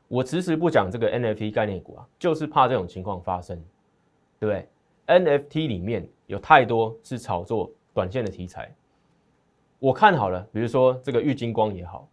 [0.07, 3.61] 我迟迟不讲这个 NFT 概念股啊，就是怕这种情况发生，
[4.39, 4.67] 对不对
[5.07, 7.69] ？NFT 里面有太多是炒作。
[7.93, 8.73] 短线的题材，
[9.77, 10.47] 我看好了。
[10.53, 12.07] 比如说这个玉金光也好，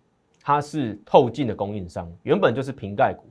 [0.48, 3.26] 它是透镜的供应商，原本就是瓶盖股，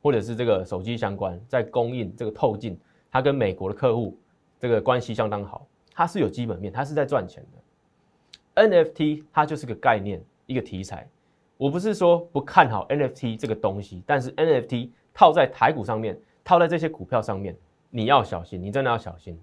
[0.00, 2.78] 或者是这个手机相关，在供应这个透镜，
[3.10, 4.16] 它跟美国的客户
[4.56, 8.68] 这个关系相当好，它是有基本面，它是在赚钱的。
[8.68, 11.08] NFT 它就是个概念，一个题材。
[11.56, 17.56] 我不是说不看好 NFT 这个东西，但是 NFT 套在台股上面，套在这些股票上面，
[17.90, 19.36] 你要小心，你真的要小心。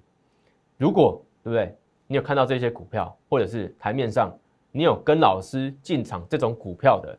[0.78, 1.76] 如果对不对？
[2.08, 4.34] 你有看到这些股票，或者是台面上
[4.78, 7.18] 你有跟老师进场这种股票的，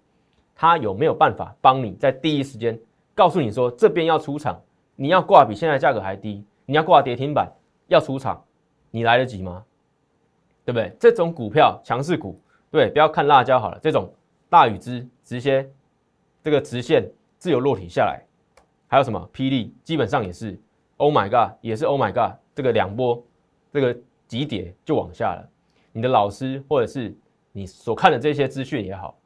[0.55, 2.79] 他有没有办法帮你在第一时间
[3.17, 4.63] 告诉你说这边要出场，
[4.95, 7.53] 你要挂比现在价格还低，你要挂跌停板
[7.89, 8.41] 要出场，
[8.93, 9.65] 你来得及吗？
[10.65, 10.95] 对不对？
[11.01, 12.41] 这种股票强势股，
[12.71, 14.09] 对，不要看辣椒好了，这种
[14.49, 15.69] 大禹之直接
[16.45, 18.23] 这个直线自由落体下来，
[18.87, 20.57] 还有什么霹雳，基本上也是
[20.99, 23.21] ，Oh my god，也是 Oh my god，这个两波
[23.73, 23.99] 这个。
[24.29, 25.49] 急跌就往下了，
[25.91, 27.17] 你的老师或者是
[27.53, 29.17] 你所看的这些资讯也好，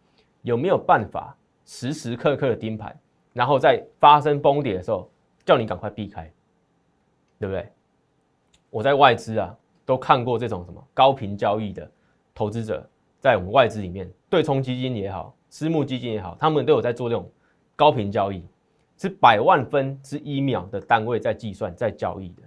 [0.43, 2.99] 有没有办法时时刻刻的盯盘，
[3.33, 5.11] 然后在发生崩跌的时候
[5.45, 6.31] 叫你赶快避开，
[7.39, 7.69] 对不对？
[8.71, 9.55] 我在外资啊
[9.85, 11.91] 都看过这种什么高频交易的
[12.35, 12.89] 投资者，
[13.21, 17.31] 在我们外资里面，对冲基金也好，私募基金也好，他们都有在做这种
[17.77, 18.43] 高频交易，
[18.97, 22.43] 是百万分之一秒的单位在计算在交易的。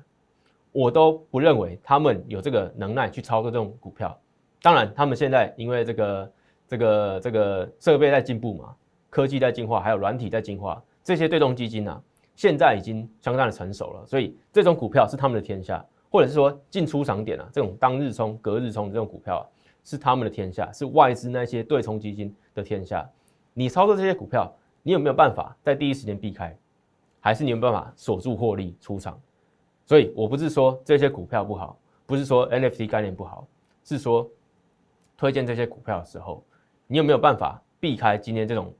[0.71, 4.17] 我都不认为他们有这个能耐去操作这种股票。
[4.61, 6.31] 当然，他们现在因为这个、
[6.67, 8.75] 这个、这个设备在进步嘛，
[9.09, 12.01] 科技在进化，还有软体在进化，这些对冲基金啊，
[12.35, 14.05] 现在已经相当的成熟了。
[14.05, 19.43] 所以，这种股票是他们的天下，或者是说进出场点啊，这种当日冲、隔日冲这种股票啊，
[19.83, 23.07] 是他们的天下，是外资那些对冲基金的天下。
[23.53, 26.57] 你操作这些股票，你有没有办法在第一时间避开，
[27.19, 29.19] 还是你有办法锁住获利出场？
[29.85, 33.47] 所以我不是说这些股票不好，不是说 NFT 概念不好，
[33.83, 34.27] 是说
[35.17, 36.43] 推荐这些股票的时候，
[36.87, 38.73] 你有没有办法避开今天这种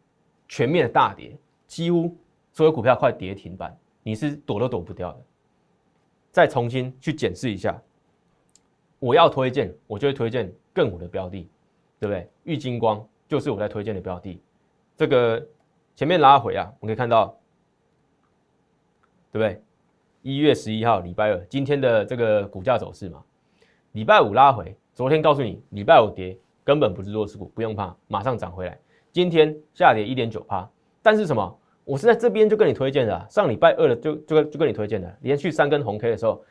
[0.47, 2.15] 全面的大跌，几乎
[2.51, 5.21] 所有股票快跌停板，你是躲都躲不掉的。
[6.31, 7.81] 再重新去检视一下，
[8.99, 11.49] 我要推荐，我就会推荐更火的标的，
[11.99, 12.29] 对不对？
[12.43, 14.41] 玉金光就是我在推荐的标的，
[14.97, 15.47] 这个
[15.95, 17.37] 前面拉回啊，我们可以看到，
[19.31, 19.61] 对不对？
[20.21, 23.23] 一月十一号，礼拜二，今天的这个股价走势嘛，
[23.93, 28.79] 礼拜五拉回，昨天告诉你礼拜五跌，根本不是弱势股，不用怕，马上涨回来。
[29.11, 30.65] 今天下跌一点九趴，
[31.03, 31.59] 但是什么？
[31.83, 36.41] 我是在这边就跟你推荐的，上礼拜二的就就跟就跟你推荐的，连续三根红 K 的时候，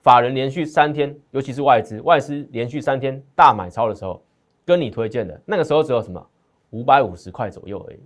[0.00, 4.22] 法人连续三天，尤其是外资，外资连续三天大买超的时候，
[4.64, 6.26] 跟你推荐的，那个时候只有什么
[6.70, 8.00] 五百五十块左右而已。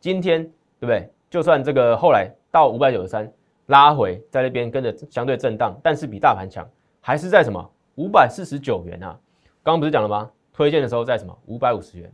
[0.00, 1.08] 今天对不对？
[1.30, 3.32] 就算这个后来到五百九十三。
[3.66, 6.68] 拉回在那边跟着相对震荡，但是比大盘强，
[7.00, 9.18] 还是在什么五百四十九元啊？
[9.62, 10.30] 刚刚不是讲了吗？
[10.52, 12.12] 推荐的时候在什么五百五十元，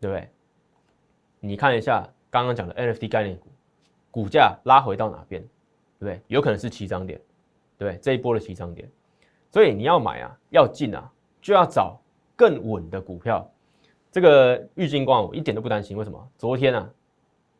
[0.00, 0.28] 对不对？
[1.40, 3.48] 你看一下刚刚讲的 NFT 概念股，
[4.10, 5.42] 股价拉回到哪边，
[5.98, 6.20] 对不对？
[6.28, 7.20] 有可能是起涨点，
[7.78, 7.98] 对不对？
[8.00, 8.88] 这一波的起涨点，
[9.50, 12.00] 所以你要买啊，要进啊，就要找
[12.36, 13.48] 更稳的股票。
[14.10, 16.28] 这个玉金光我一点都不担心，为什么？
[16.36, 16.88] 昨天啊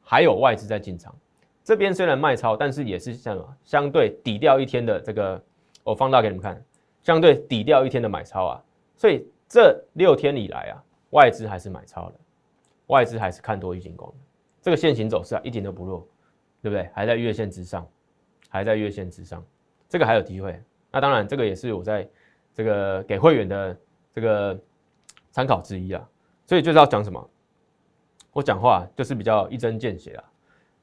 [0.03, 1.15] 还有外资在进场。
[1.65, 5.43] 这边虽然卖超，但是也是像什么相对抵掉一天的这个，
[5.83, 6.63] 我放大给你们看，
[7.03, 8.65] 相对抵掉一天的买超啊，
[8.97, 12.15] 所以这六天以来啊，外资还是买超的，
[12.87, 14.13] 外资还是看多预警光
[14.61, 16.07] 这个线形走势啊一点都不弱，
[16.63, 16.89] 对不对？
[16.95, 17.87] 还在月线之上，
[18.49, 19.45] 还在月线之上，
[19.89, 20.59] 这个还有机会。
[20.91, 22.09] 那当然，这个也是我在
[22.55, 23.77] 这个给会员的
[24.13, 24.57] 这个
[25.33, 26.09] 参考之一啊。
[26.47, 27.31] 所以就是要讲什么，
[28.33, 30.25] 我讲话就是比较一针见血啊。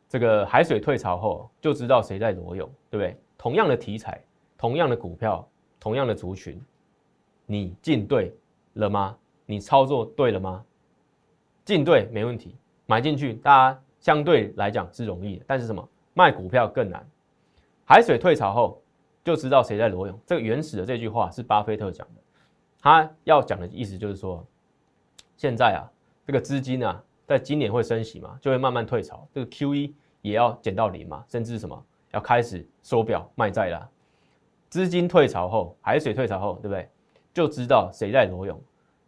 [0.10, 3.16] 这个海水退潮后，就知道谁在裸泳，对不对？
[3.38, 4.22] 同样的题材，
[4.58, 5.48] 同样的股票，
[5.80, 6.62] 同样的族群，
[7.46, 8.36] 你进对
[8.74, 9.18] 了吗？
[9.46, 10.64] 你操作对了吗？
[11.66, 17.08] 进对没问题，买进去，大家相对来讲是容易的，但是什么卖股票更难。
[17.86, 18.82] 海水退潮后，
[19.24, 20.20] 就知道谁在裸泳。
[20.26, 22.22] 这个原始的这句话是巴菲特讲的，
[22.80, 24.46] 他要讲的意思就是说，
[25.38, 25.86] 现在啊，
[26.26, 33.90] 这个资金啊，在今年会升息嘛，就会慢慢退潮，这个 Q E 也要减到零嘛，甚至什么要开始收表卖债啦。
[34.70, 36.88] 资金退潮后，海水退潮后，对不对？
[37.34, 38.60] 就知道谁在裸泳。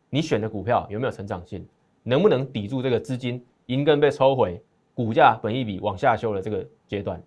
[0.09, 1.65] 你选的股票有没有成长性？
[2.03, 4.61] 能不能抵住这个资金银根被抽回，
[4.93, 7.21] 股价本一笔往下修的这个阶段？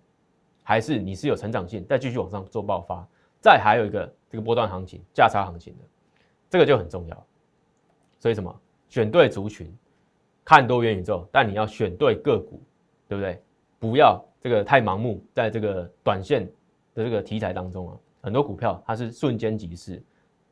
[0.63, 3.07] 还是你是有成长性，再继续往上做爆发？
[3.39, 5.83] 再还有一个这个波段行情、价差行情的，
[6.49, 7.25] 这个就很重要。
[8.19, 8.53] 所以什么？
[8.89, 9.71] 选对族群，
[10.43, 12.61] 看多元宇宙，但你要选对个股，
[13.07, 13.41] 对不对？
[13.79, 16.45] 不要这个太盲目，在这个短线
[16.93, 20.01] 的这个题材当中啊，很多股票它是瞬间即逝。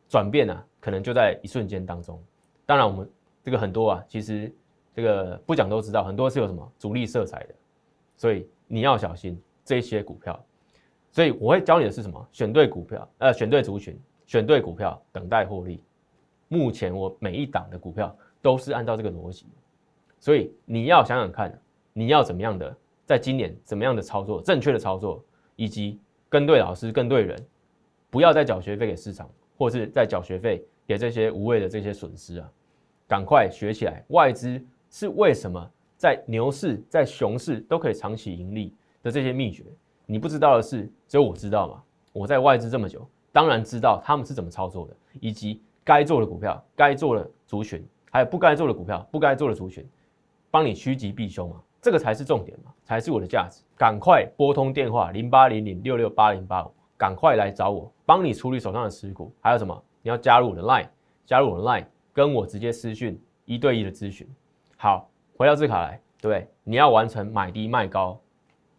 [0.07, 2.21] 转变啊，可能就在一瞬间当中。
[2.67, 3.09] 当然，我们
[3.41, 4.53] 这个很多啊，其实
[4.93, 7.55] 这个不讲都知道，很多是有什么主力色彩的，
[8.15, 10.39] 所以你要小心这些股票。
[11.09, 12.27] 所以我会教你的是什么？
[12.31, 15.83] 选对股票，呃，选对族群，选对股票，等待获利。
[16.47, 19.47] 目前我每一档的股票都是按照这个逻辑，
[20.19, 21.59] 所以你要想想看，
[21.91, 27.43] 你要怎么样的，在今年怎么样的操作，正确的操作，以及跟对老师，跟对人，
[28.13, 29.30] 不要再缴学费给市场。
[29.56, 32.52] 或是在缴学费给这些无谓的这些损失啊，
[33.08, 34.04] 赶快学起来。
[34.08, 38.73] 外资是为什么在牛市、在熊市都可以长期盈利
[39.04, 39.63] 的这些秘诀，
[40.08, 41.84] 你不知道的是，只有我知道嘛。
[42.12, 49.88] 我在外资这么久，当然知道他们是怎么操作的，以及该做的股票、该做的族群，还有不该做的股票、不该做的族群，
[50.49, 51.62] 帮你趋吉避凶嘛。
[51.80, 53.62] 这个才是重点嘛，才是我的价值。
[53.78, 56.71] 赶快拨通电话零八零零六六八零八五。
[56.97, 59.34] 赶快来找我，帮你处理手上的持股。
[59.41, 59.84] 还有什么？
[60.01, 60.88] 你要加入我的 Line，
[61.25, 64.27] 加入我的 Line，跟我直接私讯一对一的咨询。
[64.77, 66.47] 好，回到字卡来，对？
[66.63, 68.19] 你要完成买低卖高，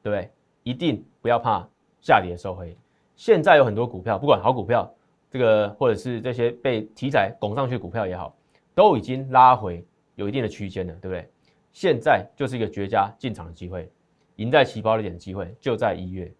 [0.02, 0.30] 对不对？
[0.62, 1.66] 一定不要怕
[2.00, 2.76] 下跌收回。
[3.16, 4.92] 现在有很多股票，不管好股票，
[5.30, 8.34] 这个或者是这些被题材拱上去股票也好，
[8.74, 11.28] 都已经拉回有一定的区间了，对不对？
[11.72, 13.90] 现在就是一个绝佳进场的机会，
[14.36, 16.32] 赢在起跑点的机会就在一月。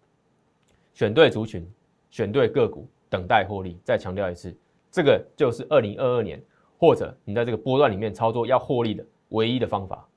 [0.95, 1.69] 选对族群，
[2.09, 3.77] 选对个股，等待获利。
[3.83, 4.55] 再强调一次，
[4.89, 6.41] 这个就是二零二二年，
[6.79, 10.07] 或者你在这个波段里面操作要获利的唯一的方法。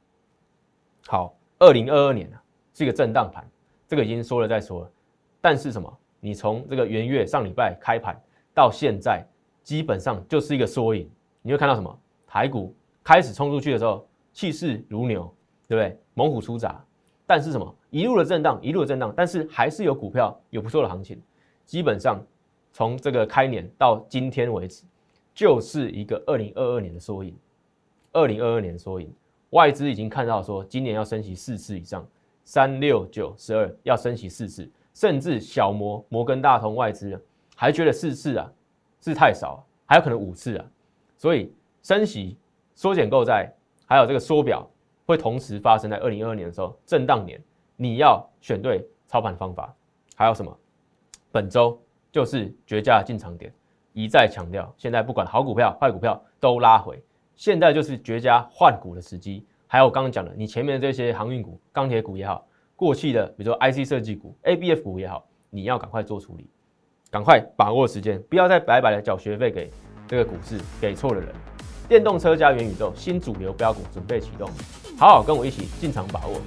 [1.09, 2.41] 好，二零二二年啊，
[2.73, 3.45] 是一个震荡盘，
[3.89, 4.91] 这个已经说了再说了。
[5.41, 5.99] 但是什么？
[6.21, 8.17] 你从这个元月上礼拜开盘
[8.55, 9.27] 到现在，
[9.65, 11.11] 基本上就是一个缩影。
[11.43, 12.01] 你会看到什么？
[12.25, 15.23] 台股开始冲出去的时候，气势如牛，
[15.67, 16.01] 对不对？
[16.15, 16.81] 猛虎出闸。
[17.27, 17.75] 但是什么？
[17.91, 21.21] 一路的震荡，一路的震荡，但是还是有股票有不错的行情。
[21.65, 22.21] 基本上
[22.73, 24.85] 从这个开年到今天为止，
[25.35, 27.35] 就是一个二零二二年的缩影。
[28.13, 29.13] 二零二二年的缩影，
[29.51, 32.07] 外资已经看到说，今年要升息四次以上，
[32.43, 37.23] 三六九十二要升息四次，甚至小摩摩根大通外资
[37.55, 38.51] 还觉得四次啊
[39.01, 40.65] 是太少，还有可能五次啊。
[41.19, 42.37] 所以升息、
[42.75, 43.53] 缩减购债，
[43.87, 44.69] 还有这个缩表，
[45.05, 47.41] 会同时发生在二零二二年的时候，震荡年。
[47.81, 49.73] 你要选对操盘方法，
[50.17, 50.53] 还有什么？
[51.31, 53.55] 本周就是绝佳进场点，
[53.93, 54.75] 一再强调。
[54.77, 57.01] 现在不管好股票、坏股票都拉回，
[57.37, 59.47] 现在就是绝佳换股的时机。
[59.69, 66.51] 还有我刚刚讲的，你前面的这些航运股、钢铁股也好，过去的比如说 IC 设计股、ABF 股也好，你要赶快做处理，
[67.13, 69.71] 赶快把握时间，不要再白白的缴学费给
[70.09, 71.33] 这个股市，给错了人。
[71.89, 74.51] 电动车加元宇宙新主流标股准备启动，
[74.99, 76.41] 好好跟我一起进场把握。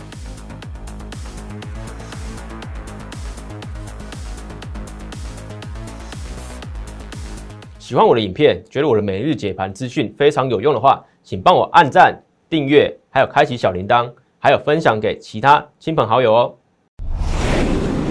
[7.91, 12.17] 喜欢我的影片，觉得我的每日解盘资讯非常有用的话，请帮我按赞、
[12.49, 16.55] 订阅，还有开启小铃铛，还有分享给其他亲朋好友哦。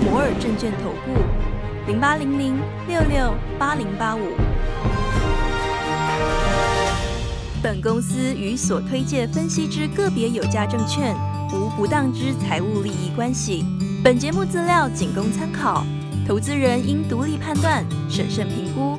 [0.05, 1.19] 摩尔证券投顾
[1.91, 2.59] 零八零零
[2.89, 4.21] 六六八零八五。
[7.63, 11.17] 本公司与所推介分析之个别有价证券
[11.55, 13.65] 无不当之财务利益关系。
[14.05, 15.87] 本节目资料仅供参考，
[16.29, 18.99] 投资人应独立判断、审慎评估。